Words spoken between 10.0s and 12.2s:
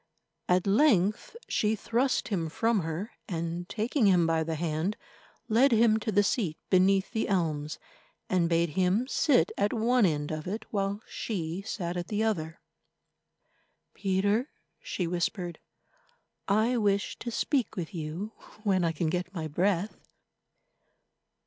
end of it, while she sat at